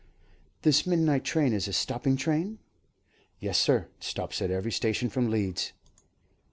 "This 0.63 0.87
midnight 0.87 1.23
train 1.23 1.53
is 1.53 1.67
a 1.67 1.73
stopping 1.73 2.17
train?" 2.17 2.57
"Yes, 3.39 3.59
sir. 3.59 3.87
It 3.99 4.03
stops 4.03 4.41
at 4.41 4.49
every 4.49 4.71
station 4.71 5.09
from 5.11 5.29
Leeds." 5.29 5.73